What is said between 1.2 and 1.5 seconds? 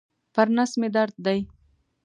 دی.